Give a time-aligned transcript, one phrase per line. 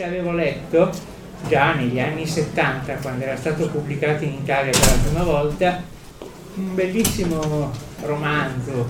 [0.00, 0.90] se avevo letto
[1.46, 5.82] già negli anni 70, quando era stato pubblicato in Italia per la prima volta,
[6.54, 7.70] un bellissimo
[8.00, 8.88] romanzo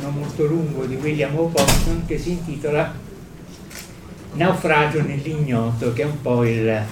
[0.00, 1.50] non molto lungo di William O.
[2.06, 2.92] Che si intitola
[4.34, 6.82] Naufragio nell'ignoto, che è un po' il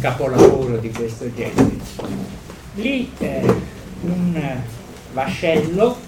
[0.00, 1.76] capolavoro di questo genere.
[2.76, 3.54] Lì eh,
[4.00, 4.60] un
[5.12, 5.98] vascello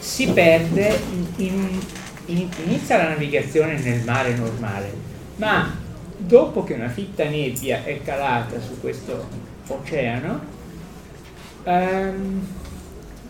[0.00, 0.98] si perde
[1.36, 1.80] in,
[2.26, 5.10] in, inizia la navigazione nel mare normale,
[5.42, 5.68] ma
[6.16, 9.26] dopo che una fitta nebbia è calata su questo
[9.66, 10.40] oceano,
[11.64, 12.46] ehm,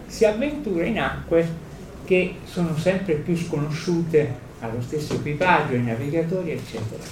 [0.07, 1.71] si avventura in acque
[2.05, 7.03] che sono sempre più sconosciute allo stesso equipaggio, ai navigatori, eccetera.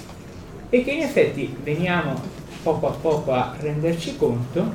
[0.69, 2.21] E che in effetti veniamo
[2.61, 4.71] poco a poco a renderci conto,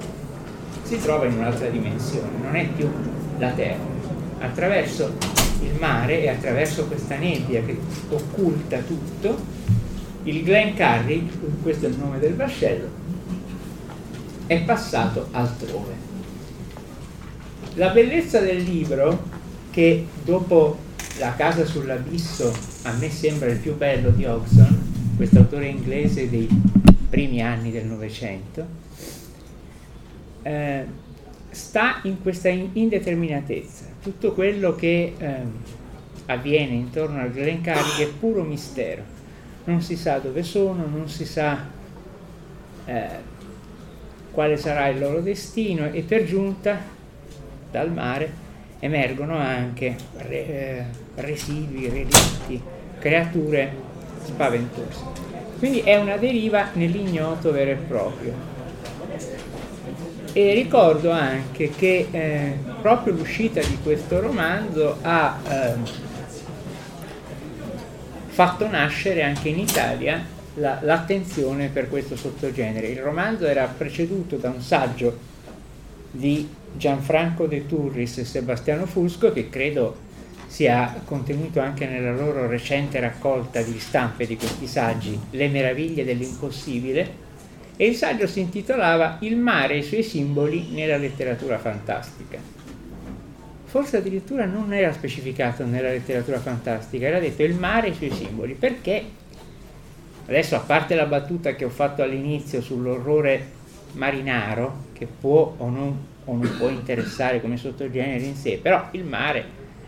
[0.83, 2.91] si trova in un'altra dimensione, non è più
[3.39, 3.95] la Terra.
[4.41, 5.17] Attraverso
[5.63, 7.79] il mare e attraverso questa nebbia che
[8.09, 9.55] occulta tutto,
[10.27, 11.29] il Glen Carry,
[11.63, 12.89] questo è il nome del vascello,
[14.47, 15.95] è passato altrove.
[17.75, 19.25] La bellezza del libro,
[19.70, 20.85] che dopo
[21.19, 26.47] La casa sull'abisso a me sembra il più bello di Hodgson, questo autore inglese dei
[27.09, 28.67] primi anni del Novecento,
[30.42, 30.85] eh,
[31.48, 33.85] sta in questa indeterminatezza.
[34.03, 35.35] Tutto quello che eh,
[36.27, 39.16] avviene intorno al Glencairn è puro mistero.
[39.67, 41.65] Non si sa dove sono, non si sa
[42.87, 43.09] eh,
[44.31, 46.79] quale sarà il loro destino e per giunta
[47.71, 48.45] dal mare
[48.79, 50.85] emergono anche re, eh,
[51.17, 52.63] residui, relitti,
[52.99, 53.73] creature
[54.25, 55.05] spaventose.
[55.59, 58.55] Quindi è una deriva nell'ignoto vero e proprio.
[60.33, 66.05] E ricordo anche che eh, proprio l'uscita di questo romanzo ha eh,
[68.36, 70.23] fatto nascere anche in Italia
[70.57, 72.89] la, l'attenzione per questo sottogenere.
[72.89, 75.19] Il romanzo era preceduto da un saggio
[76.11, 79.97] di Gianfranco De Turris e Sebastiano Fusco che credo
[80.48, 87.11] sia contenuto anche nella loro recente raccolta di stampe di questi saggi, Le meraviglie dell'impossibile,
[87.74, 92.66] e il saggio si intitolava Il mare e i suoi simboli nella letteratura fantastica.
[93.77, 98.11] Forse addirittura non era specificato nella letteratura fantastica, era detto il mare e i suoi
[98.11, 99.05] simboli, perché
[100.25, 103.51] adesso a parte la battuta che ho fatto all'inizio sull'orrore
[103.92, 109.05] marinaro, che può o non, o non può interessare come sottogenere in sé, però il
[109.05, 109.45] mare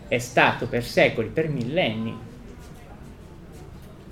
[0.07, 2.15] è stato per secoli, per millenni,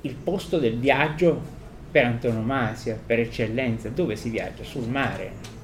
[0.01, 1.39] il posto del viaggio
[1.91, 3.89] per antonomasia, per eccellenza.
[3.89, 4.63] Dove si viaggia?
[4.63, 5.56] Sul mare.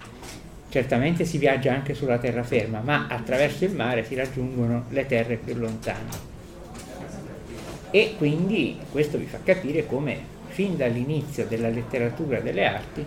[0.73, 5.53] Certamente si viaggia anche sulla terraferma, ma attraverso il mare si raggiungono le terre più
[5.53, 6.09] lontane.
[7.91, 10.17] E quindi questo vi fa capire come
[10.47, 13.05] fin dall'inizio della letteratura delle arti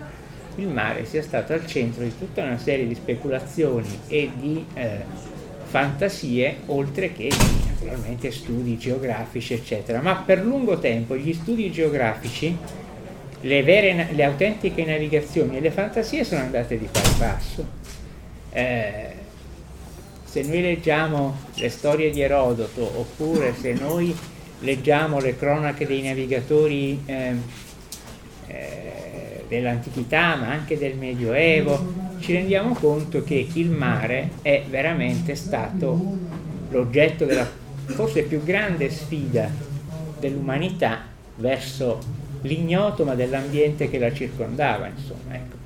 [0.54, 5.02] il mare sia stato al centro di tutta una serie di speculazioni e di eh,
[5.64, 10.00] fantasie, oltre che di naturalmente studi geografici, eccetera.
[10.00, 12.56] Ma per lungo tempo gli studi geografici
[13.40, 17.66] le, vere, le autentiche navigazioni e le fantasie sono andate di pari passo.
[18.50, 19.24] Eh,
[20.24, 24.14] se noi leggiamo le storie di Erodoto oppure se noi
[24.60, 27.34] leggiamo le cronache dei navigatori eh,
[28.46, 36.16] eh, dell'antichità ma anche del Medioevo, ci rendiamo conto che il mare è veramente stato
[36.70, 37.48] l'oggetto della
[37.86, 39.48] forse più grande sfida
[40.18, 41.04] dell'umanità
[41.36, 45.56] verso l'ignoto ma dell'ambiente che la circondava, insomma, ecco.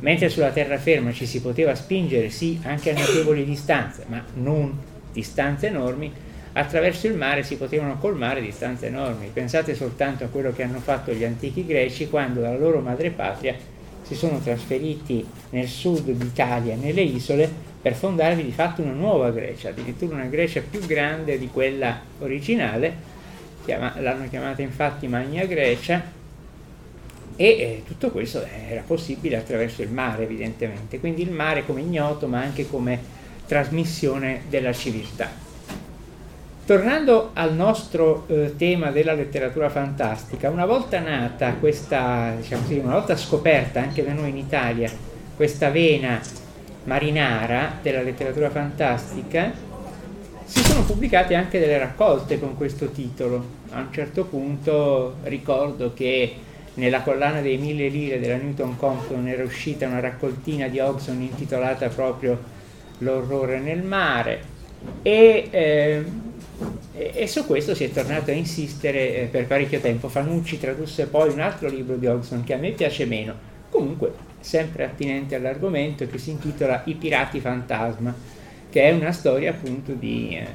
[0.00, 4.78] Mentre sulla terraferma ci si poteva spingere, sì, anche a notevoli distanze, ma non
[5.12, 6.12] distanze enormi,
[6.52, 9.30] attraverso il mare si potevano colmare distanze enormi.
[9.32, 13.54] Pensate soltanto a quello che hanno fatto gli antichi greci quando dalla loro madrepatria
[14.02, 17.50] si sono trasferiti nel sud d'Italia, nelle isole,
[17.82, 22.94] per fondarvi di fatto una nuova Grecia, addirittura una Grecia più grande di quella originale,
[23.64, 26.02] l'hanno chiamata infatti Magna Grecia,
[27.36, 32.26] e eh, tutto questo era possibile attraverso il mare evidentemente, quindi il mare come ignoto
[32.26, 32.98] ma anche come
[33.46, 35.44] trasmissione della civiltà.
[36.64, 42.94] Tornando al nostro eh, tema della letteratura fantastica, una volta nata questa, diciamo così, una
[42.94, 44.90] volta scoperta anche da noi in Italia
[45.36, 46.20] questa vena
[46.84, 49.52] marinara della letteratura fantastica,
[50.44, 53.44] si sono pubblicate anche delle raccolte con questo titolo.
[53.70, 56.34] A un certo punto ricordo che
[56.76, 61.88] nella collana dei mille lire della Newton Compton era uscita una raccoltina di Hobson intitolata
[61.88, 62.54] proprio
[63.00, 64.40] L'orrore nel mare
[65.02, 66.04] e eh,
[66.98, 70.08] E, su questo si è tornato a insistere eh, per parecchio tempo.
[70.08, 73.34] Fanucci tradusse poi un altro libro di Hodgson che a me piace meno,
[73.68, 78.14] comunque sempre attinente all'argomento, che si intitola I pirati fantasma,
[78.70, 80.46] che è una storia appunto di eh,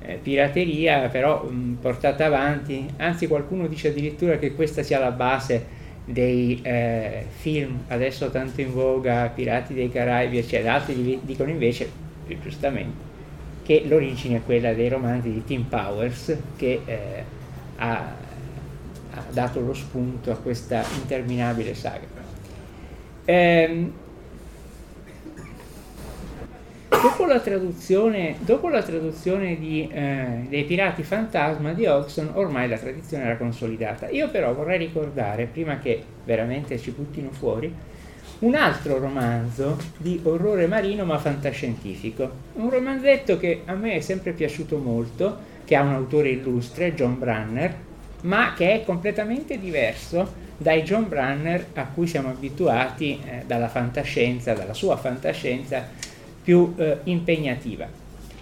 [0.00, 5.76] eh, pirateria, però mh, portata avanti, anzi qualcuno dice addirittura che questa sia la base
[6.04, 11.90] dei eh, film adesso tanto in voga, Pirati dei Caraibi, eccetera, altri dicono invece,
[12.42, 13.06] giustamente,
[13.62, 17.24] che l'origine è quella dei romanzi di Tim Powers che eh,
[17.76, 18.14] ha,
[19.14, 22.06] ha, dato lo spunto a questa interminabile saga.
[23.26, 23.92] Ehm,
[27.00, 32.78] dopo la traduzione, dopo la traduzione di, eh, dei Pirati Fantasma di Hodgson, ormai la
[32.78, 34.08] tradizione era consolidata.
[34.08, 37.72] Io però vorrei ricordare, prima che veramente ci buttino fuori,
[38.40, 42.30] un altro romanzo di orrore marino ma fantascientifico.
[42.54, 47.18] Un romanzetto che a me è sempre piaciuto molto, che ha un autore illustre, John
[47.18, 47.74] Branner,
[48.22, 54.54] ma che è completamente diverso dai John Branner a cui siamo abituati eh, dalla fantascienza,
[54.54, 55.88] dalla sua fantascienza
[56.48, 57.86] più eh, impegnativa.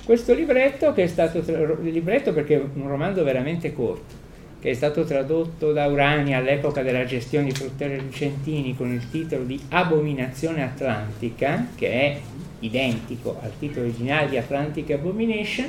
[0.05, 4.15] Questo libretto, che è stato tra- libretto perché è un romanzo veramente corto,
[4.61, 9.43] che è stato tradotto da Urani all'epoca della gestione di Fruttere Lucentini con il titolo
[9.43, 12.21] di Abominazione Atlantica, che è
[12.61, 15.67] identico al titolo originale di Atlantic Abomination,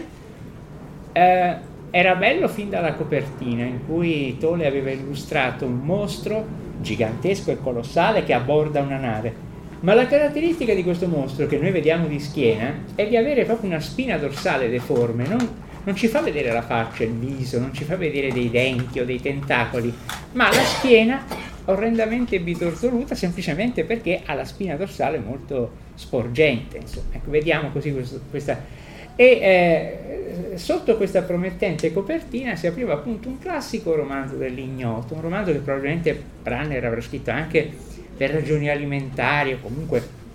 [1.14, 1.56] eh,
[1.90, 6.46] era bello fin dalla copertina in cui Tole aveva illustrato un mostro
[6.82, 9.46] gigantesco e colossale che abborda una nave
[9.82, 13.70] ma la caratteristica di questo mostro che noi vediamo di schiena è di avere proprio
[13.70, 15.48] una spina dorsale deforme, non,
[15.84, 19.06] non ci fa vedere la faccia, il viso, non ci fa vedere dei denti o
[19.06, 19.94] dei tentacoli,
[20.34, 21.26] ma la schiena
[21.66, 26.78] orrendamente bitorzoluta semplicemente perché ha la spina dorsale molto sporgente.
[26.78, 27.08] Insomma.
[27.12, 28.86] Ecco, vediamo così questo, questa...
[29.20, 35.52] E eh, sotto questa promettente copertina si apriva appunto un classico romanzo dell'ignoto, un romanzo
[35.52, 37.72] che probabilmente Branner avrà scritto anche
[38.18, 40.26] per ragioni alimentari o comunque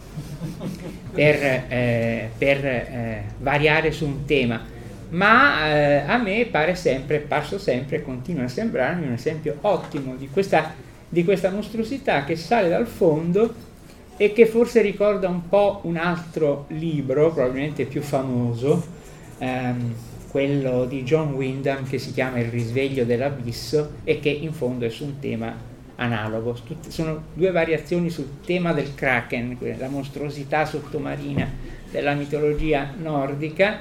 [1.13, 1.35] per,
[1.69, 4.63] eh, per eh, variare su un tema,
[5.11, 10.29] ma eh, a me pare sempre, parso sempre, continua a sembrarmi un esempio ottimo di
[10.29, 10.73] questa,
[11.09, 13.71] di questa mostruosità che sale dal fondo
[14.17, 18.85] e che forse ricorda un po' un altro libro, probabilmente più famoso,
[19.39, 19.95] ehm,
[20.31, 24.89] quello di John Wyndham che si chiama Il risveglio dell'abisso e che in fondo è
[24.89, 25.55] su un tema
[26.03, 26.57] analogo.
[26.89, 31.49] sono due variazioni sul tema del kraken, la mostruosità sottomarina
[31.91, 33.81] della mitologia nordica,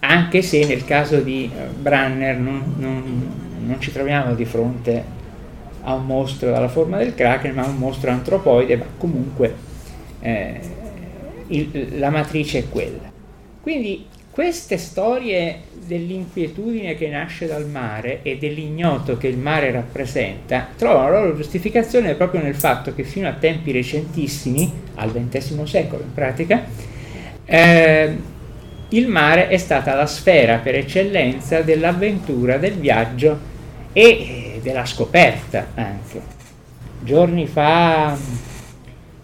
[0.00, 3.30] anche se nel caso di eh, Branner non, non,
[3.64, 5.14] non ci troviamo di fronte
[5.82, 9.54] a un mostro dalla forma del kraken, ma a un mostro antropoide, ma comunque
[10.20, 10.60] eh,
[11.48, 13.12] il, la matrice è quella.
[13.60, 21.10] Quindi queste storie dell'inquietudine che nasce dal mare e dell'ignoto che il mare rappresenta trovano
[21.10, 26.12] la loro giustificazione proprio nel fatto che fino a tempi recentissimi, al XX secolo in
[26.12, 26.66] pratica,
[27.46, 28.16] eh,
[28.90, 33.38] il mare è stata la sfera per eccellenza dell'avventura, del viaggio
[33.94, 36.20] e della scoperta anche.
[37.00, 38.55] Giorni fa eh,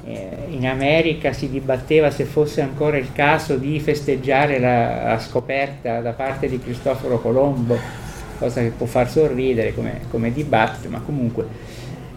[0.04, 6.12] in America si dibatteva se fosse ancora il caso di festeggiare la, la scoperta da
[6.12, 7.78] parte di Cristoforo Colombo,
[8.38, 11.46] cosa che può far sorridere come, come dibattito, ma comunque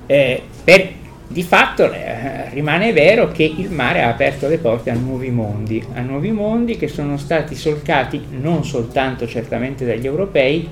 [0.07, 0.89] eh, per,
[1.27, 5.83] di fatto eh, rimane vero che il mare ha aperto le porte a nuovi mondi,
[5.93, 10.67] a nuovi mondi che sono stati solcati non soltanto certamente dagli europei,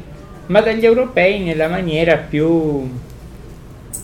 [0.47, 2.87] ma dagli europei nella maniera più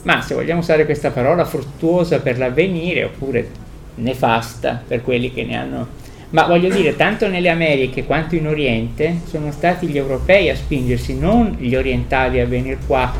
[0.03, 3.48] ma se vogliamo usare questa parola fruttuosa per l'avvenire oppure
[3.96, 5.88] nefasta per quelli che ne hanno
[6.31, 11.17] ma voglio dire tanto nelle Americhe quanto in Oriente sono stati gli europei a spingersi
[11.17, 13.12] non gli orientali a venire qua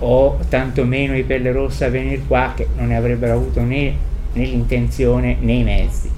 [0.00, 3.92] o tantomeno i pelle rosse a venire qua che non ne avrebbero avuto né,
[4.32, 6.10] né l'intenzione né i mezzi.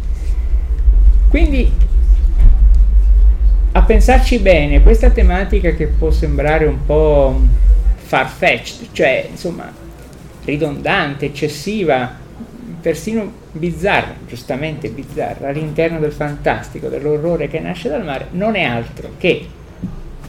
[1.28, 1.70] Quindi
[3.72, 7.40] a pensarci bene questa tematica che può sembrare un po'
[7.94, 9.72] far-fetched cioè insomma
[10.50, 12.12] ridondante, eccessiva,
[12.80, 19.12] persino bizzarra, giustamente bizzarra, all'interno del fantastico, dell'orrore che nasce dal mare, non è altro
[19.16, 19.46] che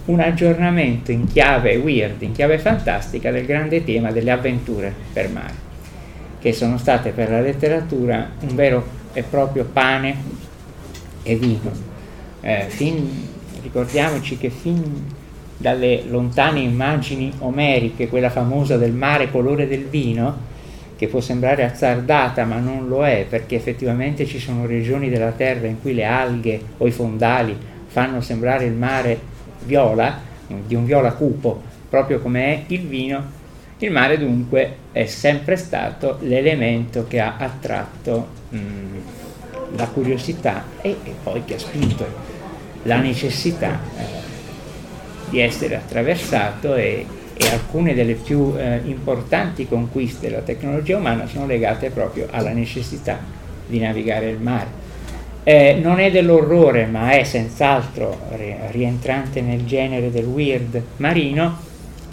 [0.06, 5.54] un aggiornamento in chiave weird, in chiave fantastica del grande tema delle avventure per mare,
[6.40, 10.16] che sono state per la letteratura un vero e proprio pane
[11.24, 11.72] e vino.
[12.42, 13.28] Eh, fin,
[13.62, 15.20] ricordiamoci che fin
[15.62, 20.50] dalle lontane immagini omeriche, quella famosa del mare colore del vino,
[20.98, 25.68] che può sembrare azzardata ma non lo è, perché effettivamente ci sono regioni della Terra
[25.68, 27.56] in cui le alghe o i fondali
[27.88, 29.20] fanno sembrare il mare
[29.64, 33.40] viola, di un viola cupo, proprio come è il vino,
[33.78, 38.58] il mare dunque è sempre stato l'elemento che ha attratto mh,
[39.76, 42.06] la curiosità e, e, poi che ha spinto
[42.84, 44.31] la necessità eh,
[45.32, 51.48] di essere attraversato e, e alcune delle più eh, importanti conquiste della tecnologia umana sono
[51.48, 53.18] legate proprio alla necessità
[53.66, 54.80] di navigare il mare.
[55.44, 58.16] Eh, non è dell'orrore, ma è senz'altro
[58.70, 61.58] rientrante nel genere del weird marino,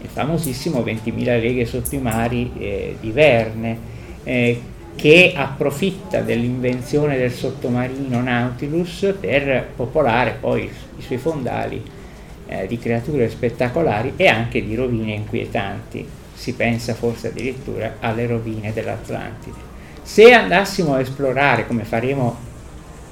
[0.01, 3.79] il famosissimo 20.000 leghe sotto i mari eh, di Verne,
[4.23, 4.61] eh,
[4.95, 10.63] che approfitta dell'invenzione del sottomarino Nautilus per popolare poi
[10.97, 11.97] i suoi fondali
[12.49, 16.07] eh, di creature spettacolari e anche di rovine inquietanti.
[16.35, 19.67] Si pensa forse addirittura alle rovine dell'Atlantide.
[20.03, 22.37] Se andassimo a esplorare, come faremo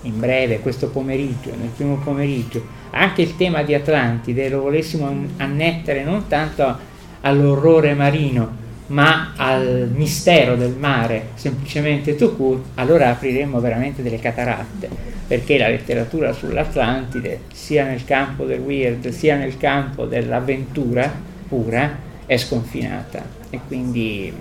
[0.03, 6.05] in breve questo pomeriggio, nel primo pomeriggio, anche il tema di Atlantide lo volessimo annettere
[6.05, 6.79] non tanto
[7.21, 14.89] all'orrore marino, ma al mistero del mare, semplicemente to allora apriremmo veramente delle cataratte,
[15.27, 21.13] perché la letteratura sull'Atlantide, sia nel campo del weird, sia nel campo dell'avventura
[21.49, 23.23] pura, è sconfinata.
[23.51, 24.33] E quindi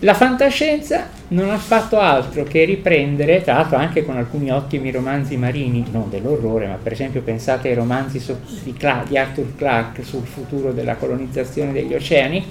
[0.00, 5.36] la fantascienza non ha fatto altro che riprendere, tra l'altro anche con alcuni ottimi romanzi
[5.36, 8.22] marini, non dell'orrore, ma per esempio pensate ai romanzi
[8.62, 12.44] di, Clark, di Arthur Clarke sul futuro della colonizzazione degli oceani,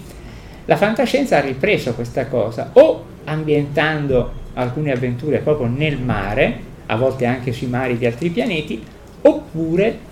[0.65, 7.25] la fantascienza ha ripreso questa cosa, o ambientando alcune avventure proprio nel mare, a volte
[7.25, 8.83] anche sui mari di altri pianeti,
[9.21, 10.11] oppure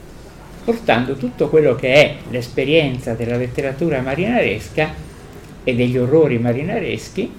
[0.64, 4.94] portando tutto quello che è l'esperienza della letteratura marinaresca
[5.64, 7.32] e degli orrori marinareschi,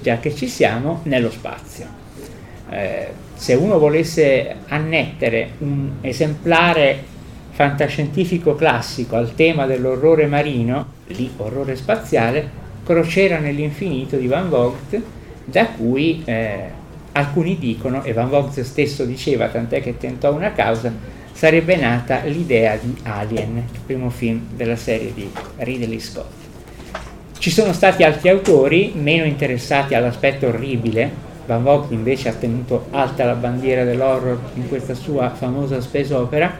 [0.00, 1.86] già che ci siamo, nello spazio.
[2.70, 7.16] Eh, se uno volesse annettere un esemplare
[7.50, 14.98] fantascientifico classico al tema dell'orrore marino, lì orrore spaziale, Crociera nell'infinito di Van Vogt,
[15.44, 16.70] da cui eh,
[17.18, 20.92] alcuni dicono, e Van Vogt stesso diceva, tant'è che tentò una causa,
[21.32, 26.30] sarebbe nata l'idea di Alien, il primo film della serie di Ridley Scott.
[27.38, 33.24] Ci sono stati altri autori meno interessati all'aspetto orribile, Van Vogt invece ha tenuto alta
[33.24, 36.58] la bandiera dell'horror in questa sua famosa space opera,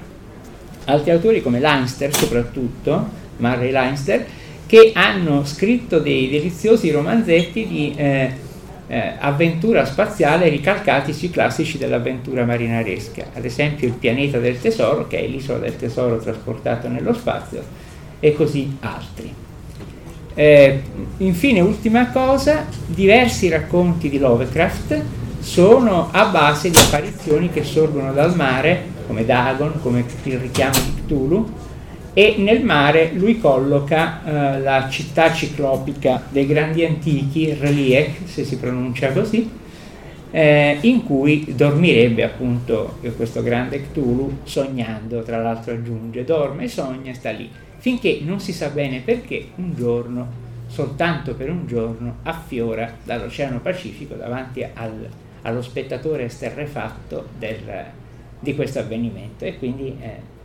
[0.84, 4.24] altri autori come Leinster soprattutto, Murray Leinster,
[4.66, 8.46] che hanno scritto dei deliziosi romanzetti di eh,
[8.88, 15.21] eh, avventura spaziale ricalcati sui classici dell'avventura marinaresca, ad esempio Il pianeta del tesoro, che
[15.21, 17.62] è l'isola del tesoro trasportato nello spazio,
[18.18, 19.33] e così altri.
[20.35, 20.83] Eh,
[21.18, 25.02] infine, ultima cosa, diversi racconti di Lovecraft
[25.40, 31.02] sono a base di apparizioni che sorgono dal mare, come Dagon, come il richiamo di
[31.02, 31.52] Cthulhu,
[32.18, 38.56] e nel mare lui colloca eh, la città ciclopica dei grandi antichi, Reliek, se si
[38.58, 39.48] pronuncia così,
[40.32, 47.14] eh, in cui dormirebbe appunto questo grande Cthulhu sognando, tra l'altro aggiunge, dorme, sogna e
[47.14, 50.26] sta lì finché non si sa bene perché un giorno,
[50.66, 55.08] soltanto per un giorno, affiora dall'Oceano Pacifico davanti al,
[55.42, 57.84] allo spettatore esterrefatto del,
[58.40, 59.44] di questo avvenimento.
[59.44, 60.37] E quindi eh,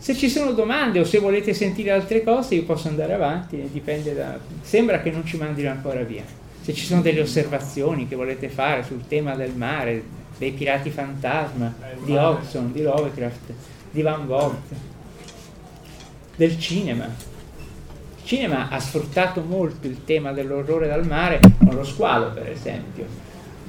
[0.00, 4.14] se ci sono domande o se volete sentire altre cose io posso andare avanti, dipende
[4.14, 4.38] da...
[4.62, 6.24] sembra che non ci mandino ancora via.
[6.62, 10.02] Se ci sono delle osservazioni che volete fare sul tema del mare,
[10.38, 13.52] dei pirati fantasma, di Hodgson, di Lovecraft,
[13.90, 14.72] di Van Vogt,
[16.34, 17.04] del cinema.
[17.04, 23.04] Il cinema ha sfruttato molto il tema dell'orrore dal mare con lo squalo, per esempio.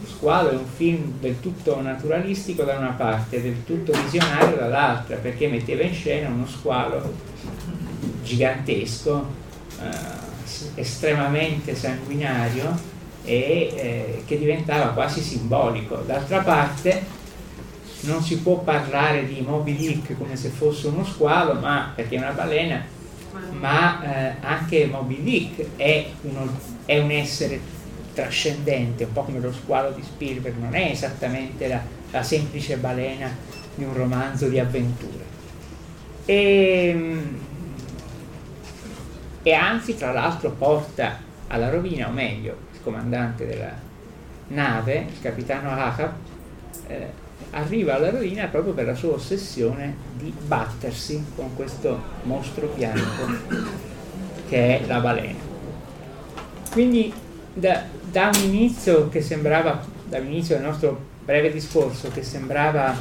[0.01, 5.17] Lo squalo è un film del tutto naturalistico da una parte del tutto visionario dall'altra,
[5.17, 7.13] perché metteva in scena uno squalo
[8.23, 9.27] gigantesco,
[9.79, 12.89] eh, estremamente sanguinario
[13.23, 15.97] e eh, che diventava quasi simbolico.
[15.97, 17.19] D'altra parte
[18.01, 22.19] non si può parlare di Moby Dick come se fosse uno squalo, ma, perché è
[22.19, 22.83] una balena,
[23.51, 26.51] ma eh, anche Moby Dick è, uno,
[26.85, 27.59] è, un essere
[28.13, 33.29] trascendente, un po' come lo squalo di Spielberg, non è esattamente la, la semplice balena
[33.75, 35.23] di un romanzo di avventure.
[36.25, 37.39] E, ehm,
[39.43, 43.73] e anzi, tra l'altro, porta alla rovina, o meglio, il comandante della
[44.47, 46.13] nave, il capitano Ahab,
[46.87, 53.25] eh, arriva alla rovina proprio per la sua ossessione di battersi con questo mostro bianco
[54.47, 55.39] che è la balena.
[56.71, 57.13] Quindi
[57.53, 62.93] da, da un inizio che sembrava, dall'inizio del nostro breve discorso, che sembrava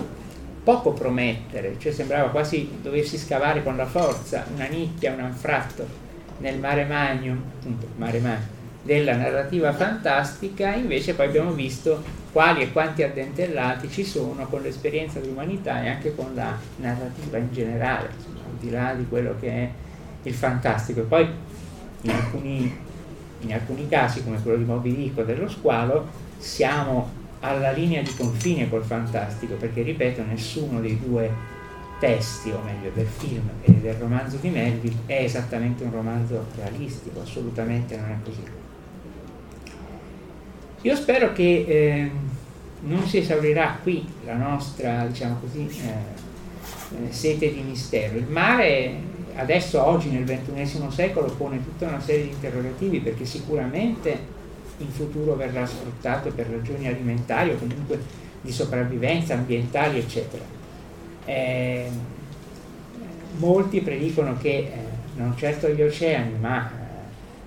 [0.63, 5.87] poco promettere, cioè sembrava quasi doversi scavare con la forza una nicchia, un anfratto
[6.39, 8.47] nel mare magnum, appunto mare magnum,
[8.83, 12.03] della narrativa fantastica, invece poi abbiamo visto
[12.33, 17.53] quali e quanti addentellati ci sono con l'esperienza dell'umanità e anche con la narrativa in
[17.53, 19.71] generale, al di là di quello che è
[20.23, 21.01] il fantastico.
[21.01, 21.29] E poi
[22.03, 22.79] in alcuni,
[23.41, 26.07] in alcuni casi, come quello di Moby Dick o dello squalo,
[26.39, 31.31] siamo alla linea di confine col fantastico, perché ripeto, nessuno dei due
[31.99, 37.21] testi, o meglio del film e del romanzo di Melville, è esattamente un romanzo realistico,
[37.21, 38.43] assolutamente non è così.
[40.83, 42.11] Io spero che eh,
[42.83, 48.17] non si esaurirà qui la nostra, diciamo così, eh, eh sete di mistero.
[48.17, 54.39] Il mare adesso, oggi, nel XXI secolo, pone tutta una serie di interrogativi perché sicuramente
[54.79, 58.01] in futuro verrà sfruttato per ragioni alimentari o comunque
[58.41, 60.43] di sopravvivenza, ambientali, eccetera.
[61.25, 61.89] Eh,
[63.39, 64.71] molti predicono che eh,
[65.17, 66.73] non certo gli oceani, ma eh,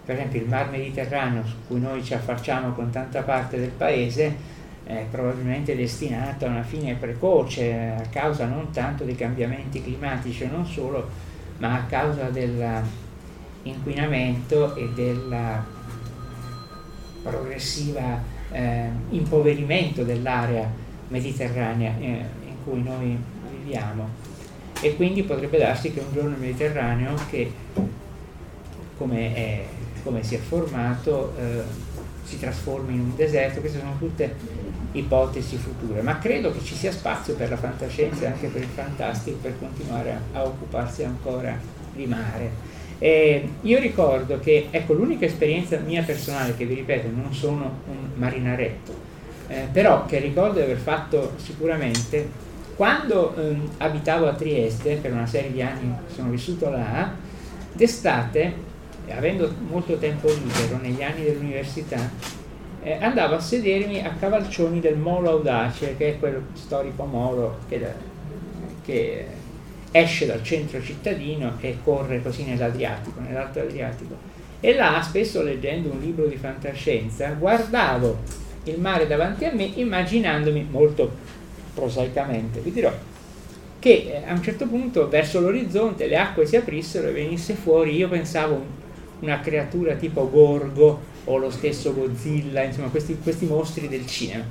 [0.05, 4.51] per esempio il mar Mediterraneo su cui noi ci affacciamo con tanta parte del paese
[4.85, 10.49] è probabilmente destinato a una fine precoce a causa non tanto dei cambiamenti climatici o
[10.51, 11.09] non solo,
[11.57, 15.63] ma a causa dell'inquinamento e della
[17.23, 20.69] progressiva eh, impoverimento dell'area
[21.07, 23.17] mediterranea eh, in cui noi
[23.57, 24.21] viviamo.
[24.81, 27.51] E quindi potrebbe darsi che un giorno il Mediterraneo che
[28.97, 29.65] come, è,
[30.03, 31.63] come si è formato eh,
[32.23, 34.35] si trasformi in un deserto, queste sono tutte
[34.93, 38.67] ipotesi future, ma credo che ci sia spazio per la fantascienza e anche per il
[38.67, 41.57] fantastico per continuare a, a occuparsi ancora
[41.93, 42.71] di mare.
[42.99, 48.09] Eh, io ricordo che, ecco, l'unica esperienza mia personale, che vi ripeto, non sono un
[48.15, 48.93] marinaretto,
[49.47, 52.29] eh, però che ricordo di aver fatto sicuramente,
[52.75, 57.11] quando eh, abitavo a Trieste, per una serie di anni sono vissuto là,
[57.73, 58.71] d'estate,
[59.11, 62.09] avendo molto tempo libero negli anni dell'università,
[62.81, 67.85] eh, andavo a sedermi a cavalcioni del Molo Audace, che è quel storico molo che,
[68.83, 69.25] che
[69.91, 74.15] esce dal centro cittadino e corre così nell'Adriatico, nell'Alto Adriatico.
[74.59, 78.19] E là, spesso leggendo un libro di fantascienza, guardavo
[78.65, 81.11] il mare davanti a me immaginandomi molto
[81.73, 82.91] prosaicamente, vi dirò,
[83.79, 87.95] che eh, a un certo punto verso l'orizzonte le acque si aprissero e venisse fuori,
[87.95, 88.81] io pensavo
[89.23, 94.43] una creatura tipo Gorgo o lo stesso Godzilla, insomma questi, questi mostri del cinema.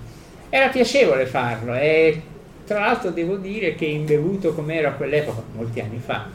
[0.49, 2.21] Era piacevole farlo e
[2.67, 6.27] tra l'altro devo dire che imbevuto come ero a quell'epoca, molti anni fa,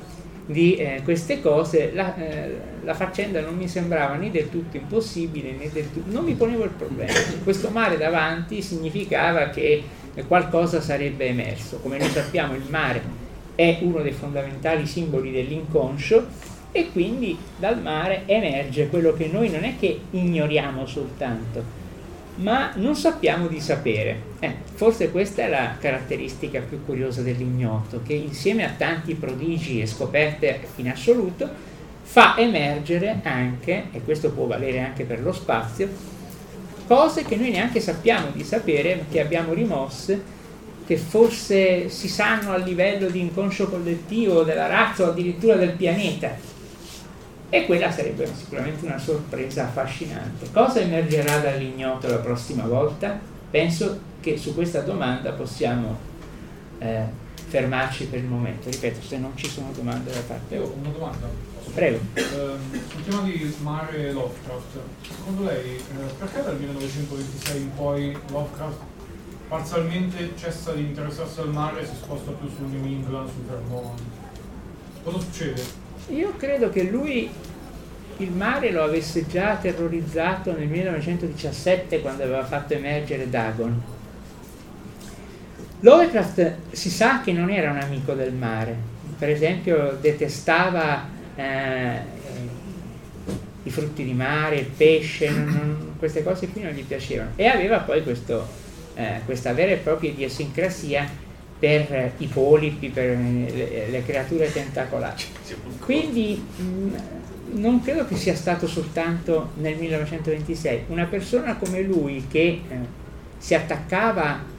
[0.45, 5.51] di eh, queste cose, la, eh, la, faccenda non mi sembrava né del tutto impossibile
[5.51, 6.09] né del tutto...
[6.09, 7.11] non mi ponevo il problema.
[7.43, 9.83] Questo mare davanti significava che
[10.25, 11.79] qualcosa sarebbe emerso.
[11.79, 13.01] Come noi sappiamo il mare
[13.55, 19.63] è uno dei fondamentali simboli dell'inconscio e quindi dal mare emerge quello che noi non
[19.63, 21.63] è che ignoriamo soltanto,
[22.35, 24.21] ma non sappiamo di sapere.
[24.39, 29.87] Eh, forse questa è la caratteristica più curiosa dell'ignoto, che insieme a tanti prodigi e
[29.87, 31.49] scoperte in assoluto
[32.03, 35.89] fa emergere anche, e questo può valere anche per lo spazio,
[36.85, 40.35] cose che noi neanche sappiamo di sapere, che abbiamo rimosse,
[40.85, 46.46] che forse si sanno a livello di inconscio collettivo della razza o addirittura del pianeta
[47.49, 50.51] e quella sarebbe sicuramente una sorpresa affascinante.
[50.51, 53.19] Cosa emergerà dall'ignoto la prossima volta?
[53.49, 55.97] Penso che su questa domanda possiamo
[56.79, 57.05] eh,
[57.47, 58.69] fermarci per il momento.
[58.69, 60.79] Ripeto, se non ci sono domande da parte vostra.
[60.79, 61.27] Una domanda?
[61.73, 61.99] Prego.
[62.15, 68.79] Uh, sul tema di mare Lovecraft, secondo lei uh, perché dal 1926 in poi Lovecraft
[69.47, 73.99] parzialmente cessa di interessarsi al mare e si sposta più su New England, su Vermont?
[75.03, 75.86] Cosa succede?
[76.09, 77.29] Io credo che lui
[78.17, 83.81] il mare lo avesse già terrorizzato nel 1917 quando aveva fatto emergere Dagon.
[85.81, 88.75] Lovecraft si sa che non era un amico del mare,
[89.17, 91.99] per esempio detestava eh,
[93.63, 97.45] i frutti di mare, il pesce, non, non, queste cose qui non gli piacevano e
[97.45, 98.47] aveva poi questo,
[98.95, 101.25] eh, questa vera e propria idiosincrasia
[101.59, 105.23] per i polipi, per le, le creature tentacolari.
[105.79, 106.95] Quindi mh,
[107.53, 110.83] non credo che sia stato soltanto nel 1926.
[110.87, 112.75] Una persona come lui che eh,
[113.37, 114.55] si attaccava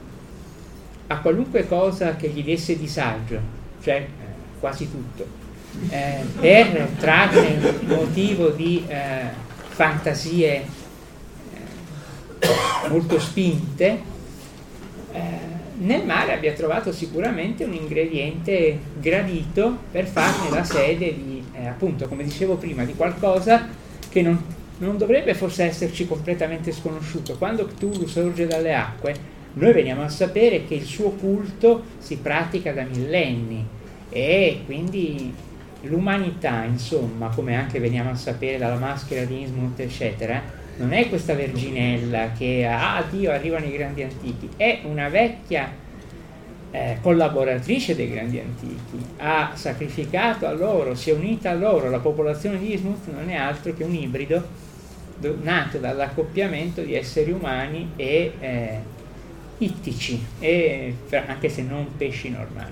[1.07, 3.39] a qualunque cosa che gli desse disagio,
[3.81, 4.07] cioè eh,
[4.59, 5.25] quasi tutto,
[5.89, 10.65] eh, per trarne motivo di eh, fantasie
[12.41, 12.47] eh,
[12.89, 14.01] molto spinte,
[15.13, 21.67] eh, nel mare abbia trovato sicuramente un ingrediente gradito per farne la sede di, eh,
[21.67, 23.67] appunto, come dicevo prima, di qualcosa
[24.09, 24.41] che non,
[24.79, 27.37] non dovrebbe forse esserci completamente sconosciuto.
[27.37, 32.71] Quando Cthulhu sorge dalle acque, noi veniamo a sapere che il suo culto si pratica
[32.73, 33.65] da millenni
[34.09, 35.33] e quindi
[35.83, 40.41] l'umanità, insomma, come anche veniamo a sapere dalla maschera di Innsmouth, eccetera,
[40.79, 45.69] non è questa verginella che, ah Dio, arrivano i grandi antichi, è una vecchia
[46.71, 51.99] eh, collaboratrice dei grandi antichi, ha sacrificato a loro, si è unita a loro, la
[51.99, 54.67] popolazione di Innsmouth non è altro che un ibrido
[55.41, 58.79] nato dall'accoppiamento di esseri umani e eh,
[59.57, 60.95] ittici, e,
[61.27, 62.71] anche se non pesci normali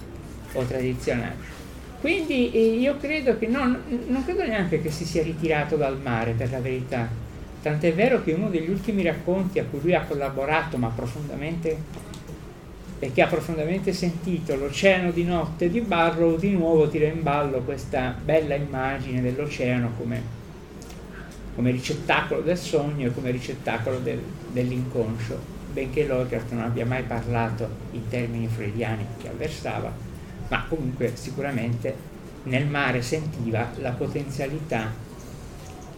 [0.54, 1.36] o tradizionali.
[2.00, 6.32] Quindi eh, io credo che non, non credo neanche che si sia ritirato dal mare,
[6.32, 7.26] per la verità.
[7.62, 12.06] Tant'è vero che uno degli ultimi racconti a cui lui ha collaborato, ma profondamente
[13.00, 17.60] e che ha profondamente sentito l'oceano di notte di Barrow, di nuovo tira in ballo
[17.60, 20.22] questa bella immagine dell'oceano come,
[21.54, 24.20] come ricettacolo del sogno e come ricettacolo del,
[24.52, 25.40] dell'inconscio,
[25.72, 29.94] benché Lovecraft non abbia mai parlato in termini freudiani che avversava,
[30.48, 35.06] ma comunque sicuramente nel mare sentiva la potenzialità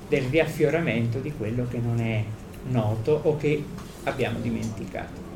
[0.10, 2.24] del riaffioramento di quello che non è
[2.70, 3.64] noto o che
[4.04, 5.28] abbiamo dimenticato.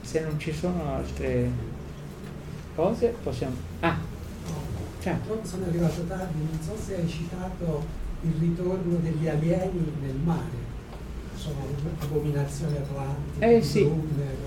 [0.00, 1.50] Se non ci sono altre
[2.74, 3.54] cose possiamo...
[3.80, 4.14] Ah.
[5.00, 7.84] Purtroppo sono arrivato tardi, non so se hai citato
[8.22, 10.64] il ritorno degli alieni nel mare
[11.36, 11.56] sono
[12.00, 13.56] abominazioni atlantiche.
[13.56, 13.88] Eh sì,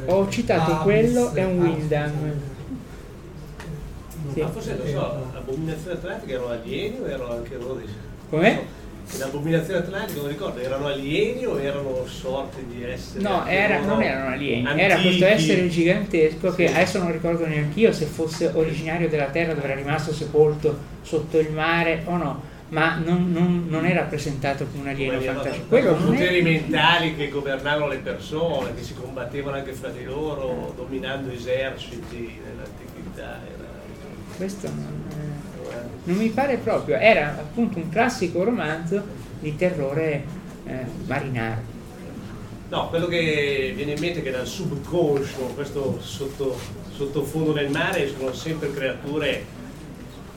[0.06, 2.14] ho citato Avis, quello e un Windham.
[4.34, 4.42] Sì.
[4.42, 7.82] Ma forse lo so, abominazioni atlantiche erano alieni o erano anche loro?
[8.30, 8.64] Com'è?
[9.18, 13.24] L'abominazione atlantica, non ricordo, erano alieni o erano sorte di esseri?
[13.24, 14.82] No, era, non erano alieni, antichi.
[14.82, 16.74] era questo essere gigantesco che sì.
[16.74, 21.40] adesso non ricordo neanche io se fosse originario della Terra dove era rimasto sepolto sotto
[21.40, 25.68] il mare o no ma non, non, non, è rappresentato come un alieno fantascientifico.
[25.68, 26.44] Quello poteri è...
[26.44, 33.40] mentali che governavano le persone, che si combattevano anche fra di loro, dominando eserciti nell'antichità.
[34.40, 35.04] Questo non,
[36.06, 39.04] non, mi pare proprio, era appunto un classico romanzo
[39.38, 40.24] di terrore
[40.66, 41.62] eh, marinaro.
[42.70, 46.58] No, quello che viene in mente è che dal subconscio, questo sotto,
[46.96, 49.44] sottofondo del mare, sono sempre creature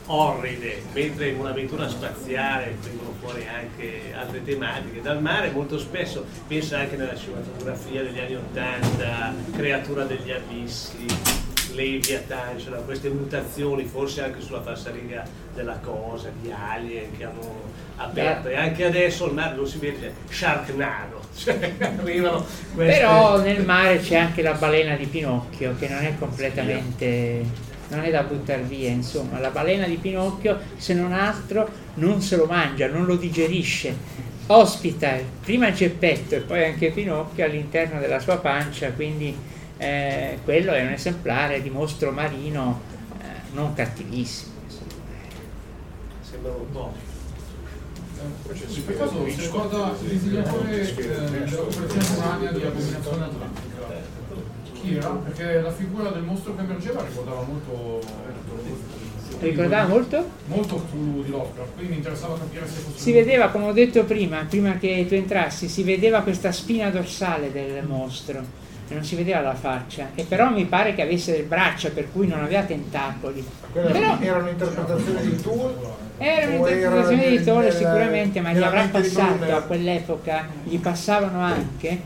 [0.07, 5.01] orride, mentre in un'avventura spaziale vengono fuori anche altre tematiche.
[5.01, 11.07] Dal mare molto spesso, pensa anche nella cinematografia degli anni Ottanta, creatura degli abissi,
[11.75, 17.63] Leviathan, c'erano queste mutazioni, forse anche sulla falsariga della cosa, di alien che hanno
[17.97, 18.49] aperto.
[18.49, 21.21] E anche adesso il mare lo si vede, Sharknado.
[21.35, 22.99] Cioè, arrivano queste...
[22.99, 28.11] Però nel mare c'è anche la balena di Pinocchio che non è completamente non è
[28.11, 32.87] da buttare via, insomma, la balena di Pinocchio, se non altro, non se lo mangia,
[32.89, 33.95] non lo digerisce,
[34.47, 39.37] ospita prima Geppetto e poi anche Pinocchio all'interno della sua pancia, quindi
[39.83, 42.81] eh, quello è un esemplare di mostro marino
[43.21, 44.53] eh, non cattivissimo.
[46.21, 47.11] Sembra un po'.
[48.47, 50.95] Per caso ricorda il disegnatore
[52.17, 53.71] Urania di Abominazione Atlantica?
[54.81, 58.01] Kira, perché la figura del mostro che emergeva ricordava molto...
[59.41, 60.31] Ricordava molto?
[60.47, 62.99] Molto Cthulhu di Lovecraft, quindi mi interessava capire se fosse...
[62.99, 67.51] Si vedeva, come ho detto prima, prima che tu entrassi, si vedeva questa spina dorsale
[67.51, 68.62] del mostro
[68.93, 72.13] e non si vedeva la faccia, e però mi pare che avesse le braccia, per
[72.13, 73.45] cui non aveva tentacoli.
[73.73, 75.75] Però, erano interpretazioni di Tool?
[76.19, 82.01] Erano interpretazioni di Tool sicuramente, ma gli avrà passato a quell'epoca, gli passavano anche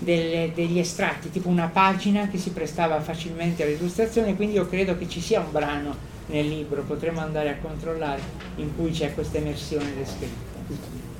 [0.00, 5.08] delle, degli estratti, tipo una pagina che si prestava facilmente all'illustrazione, quindi io credo che
[5.08, 8.20] ci sia un brano nel libro, potremmo andare a controllare,
[8.56, 11.11] in cui c'è questa emersione descritta.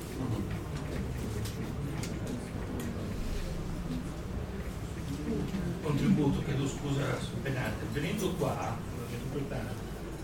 [5.93, 7.85] Contributo, chiedo scusa Benante.
[7.93, 8.75] Venendo qua,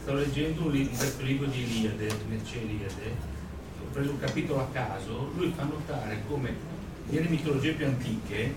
[0.00, 3.14] stavo leggendo un libro, di Iliade, Merce Iliade,
[3.78, 6.54] ho preso un capitolo a caso, lui fa notare come
[7.10, 8.54] nelle mitologie più antiche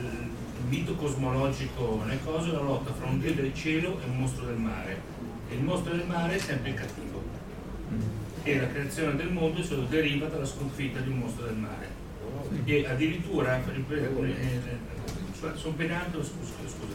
[0.00, 4.18] il mito cosmologico nel coso è la lotta fra un dio del cielo e un
[4.18, 5.00] mostro del mare.
[5.48, 7.24] E il mostro del mare è sempre il cattivo.
[8.44, 11.90] E la creazione del mondo solo deriva dalla sconfitta di un mostro del mare.
[12.64, 13.60] E addirittura
[15.54, 16.94] sono penato scusa, scusa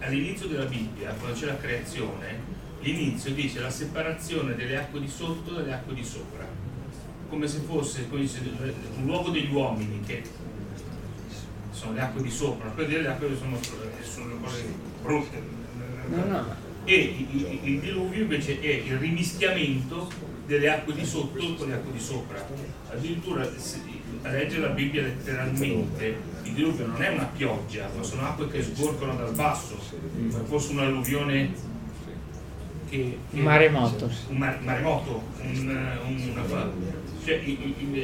[0.00, 5.52] all'inizio della Bibbia quando c'è la creazione l'inizio dice la separazione delle acque di sotto
[5.52, 6.46] dalle acque di sopra
[7.28, 8.40] come se fosse come dice,
[8.96, 10.22] un luogo degli uomini che
[11.84, 13.58] sono le acque di sopra, quelle delle acque sono,
[14.02, 15.42] sono cose brutte.
[16.08, 16.63] No, no.
[16.84, 16.94] E
[17.30, 20.10] il, il diluvio invece è il rimischiamento
[20.46, 22.46] delle acque di sotto con le acque di sopra.
[22.90, 23.42] Addirittura
[24.22, 28.62] a leggere la Bibbia letteralmente, il diluvio non è una pioggia, ma sono acque che
[28.62, 29.76] sgorgano dal basso,
[30.30, 31.52] come fosse un'alluvione
[32.88, 34.10] che, che, Un maremoto.
[34.28, 36.70] un ma- maremoto, un, un- una,
[37.24, 37.96] cioè il, il- il-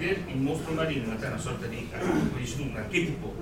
[0.00, 3.34] il- il mostro marino in realtà è una sorta di, come dici tu, un archetipo,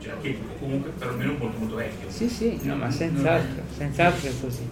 [0.00, 2.10] cioè archetipo comunque perlomeno molto molto vecchio.
[2.10, 4.68] Sì, sì, no, ma senz'altro, senz'altro è così.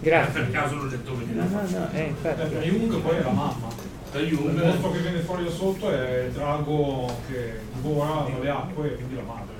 [0.00, 0.40] Grazie.
[0.42, 1.46] Per caso l'ho detto No, vedere.
[1.48, 2.48] no, no, eh, Eh, infatti.
[2.48, 3.68] per Jung poi è la mamma.
[4.10, 8.50] Da Il Jung, mostro che viene fuori da sotto è il drago che divora le
[8.50, 9.54] acque e quindi la madre.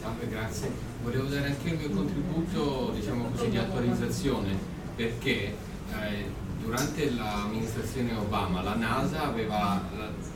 [0.00, 0.70] Salve, grazie.
[1.02, 4.56] Volevo dare anche il mio contributo, diciamo così, di attualizzazione,
[4.96, 6.24] perché eh,
[6.62, 9.82] durante l'amministrazione Obama la NASA aveva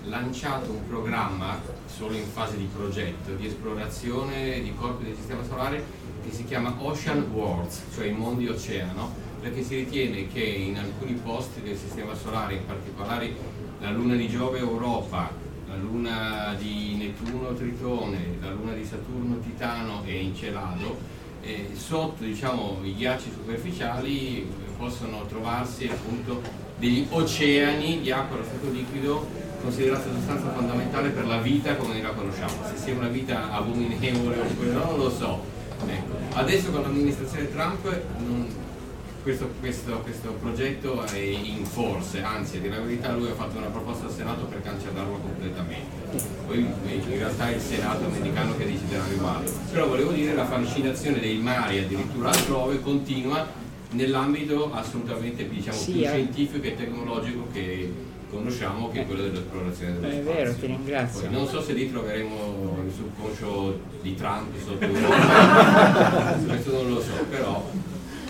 [0.04, 5.82] lanciato un programma, solo in fase di progetto, di esplorazione di corpi del Sistema Solare
[6.24, 11.14] che si chiama Ocean Worlds, cioè i mondi oceano, perché si ritiene che in alcuni
[11.14, 13.34] posti del Sistema Solare, in particolare
[13.80, 15.30] la Luna di Giove Europa,
[15.68, 20.98] la luna di Nettuno Tritone, la luna di Saturno Titano e Encelado,
[21.42, 26.40] eh, sotto diciamo, i ghiacci superficiali possono trovarsi appunto
[26.78, 29.26] degli oceani di acqua allo stato liquido
[29.62, 32.52] considerata sostanza fondamentale per la vita come la conosciamo.
[32.70, 35.40] Se sia una vita abominevole oppure no, non lo so.
[35.86, 36.16] Ecco.
[36.38, 38.64] Adesso con l'amministrazione Trump non-
[39.22, 43.66] questo, questo- questo progetto è in forse, anzi dire la verità lui ha fatto una
[43.66, 46.24] proposta al Senato per cancellarlo completamente.
[46.46, 49.50] Poi in realtà è il Senato americano che deciderà riguardo.
[49.72, 56.02] Però volevo dire la fascinazione dei mari addirittura altrove continua nell'ambito assolutamente diciamo, Sì, più
[56.02, 56.06] eh.
[56.06, 57.92] scientifico e tecnologico che
[58.28, 60.32] conosciamo che è quello dell'esplorazione dello È spazio.
[60.32, 61.20] vero, ti ringrazio.
[61.20, 67.00] Poi non so se lì troveremo il subconscio di Trump sotto Europa, questo non lo
[67.00, 67.70] so, però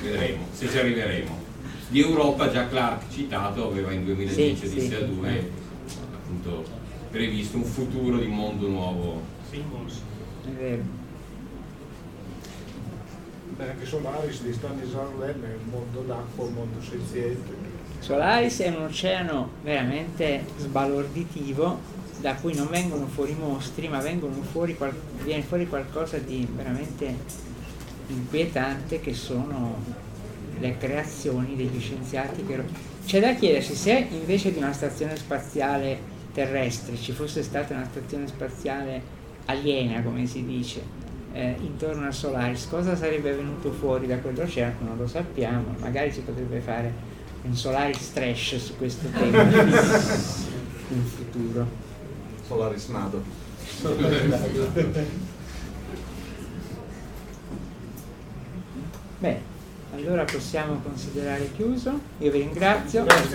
[0.02, 1.44] vedremo, se ci arriveremo.
[1.88, 5.14] Di Europa già Clark citato aveva in 2010 Sì, Odissea sì.
[5.14, 5.50] 2
[6.12, 6.64] appunto
[7.10, 9.22] previsto un futuro di mondo nuovo.
[9.50, 9.58] È
[10.58, 10.82] vero.
[13.56, 17.54] Beh, anche Solaris di Stanisław Lem è un mondo d'acqua, un mondo senziente.
[18.00, 24.00] Solaris è un oceano veramente sbalorditivo da cui non vengono fuori mostri, ma
[24.50, 24.76] fuori
[25.22, 27.14] viene fuori qualcosa di veramente
[28.08, 29.82] inquietante che sono
[30.58, 32.44] le creazioni degli scienziati.
[32.44, 32.62] Che...
[33.06, 38.26] C'è da chiedersi se invece di una stazione spaziale terrestre ci fosse stata una stazione
[38.26, 39.00] spaziale
[39.46, 40.82] aliena, come si dice,
[41.36, 44.76] eh, intorno a Solaris, cosa sarebbe venuto fuori da quell'oceano?
[44.80, 46.90] Non lo sappiamo, magari si potrebbe fare
[47.42, 49.42] un Solaris trash su questo tema
[50.88, 51.66] in futuro.
[52.46, 53.22] Solaris Nado.
[59.18, 59.40] Bene,
[59.94, 62.00] allora possiamo considerare chiuso.
[62.18, 63.04] Io vi ringrazio.
[63.04, 63.34] Grazie.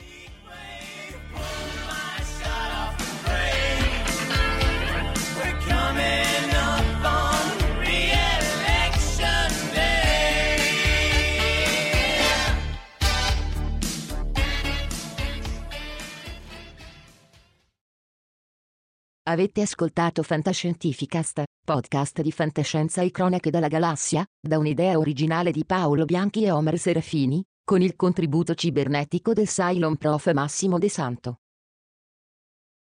[19.31, 26.03] Avete ascoltato Fantascientificast, podcast di fantascienza e cronache dalla galassia, da un'idea originale di Paolo
[26.03, 31.37] Bianchi e Omer Serafini, con il contributo cibernetico del Cylon Prof Massimo De Santo.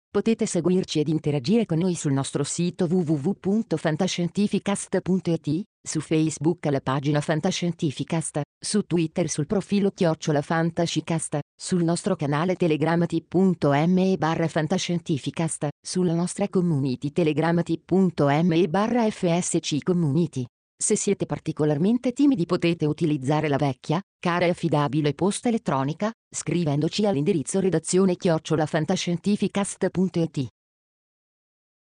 [0.09, 8.41] Potete seguirci ed interagire con noi sul nostro sito www.fantascientificast.it, su Facebook alla pagina Fantascientificast,
[8.59, 17.11] su Twitter sul profilo Chiocciola Fantascicast, sul nostro canale telegramati.me barra Fantascientificast, sulla nostra community
[17.11, 20.45] telegramati.me barra FSC Community.
[20.81, 27.59] Se siete particolarmente timidi potete utilizzare la vecchia, cara e affidabile posta elettronica, scrivendoci all'indirizzo
[27.59, 30.47] redazione chiocciolafantascientificast.it.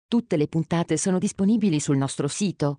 [0.09, 2.79] Tutte le puntate sono disponibili sul nostro sito,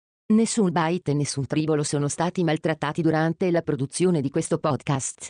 [0.31, 5.27] Nessun byte e nessun tribolo sono stati maltrattati durante la produzione di questo podcast.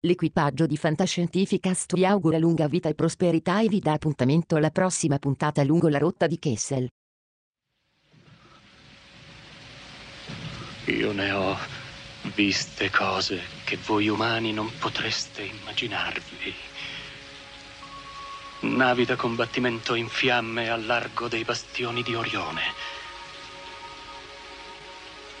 [0.00, 5.18] L'equipaggio di Fantascientificast vi augura lunga vita e prosperità e vi dà appuntamento alla prossima
[5.18, 6.88] puntata lungo la rotta di Kessel.
[10.86, 11.54] Io ne ho
[12.34, 16.54] viste cose che voi umani non potreste immaginarvi.
[18.60, 22.93] Navi da combattimento in fiamme al largo dei bastioni di Orione.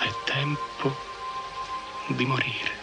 [0.00, 0.96] È tempo
[2.08, 2.79] di morire.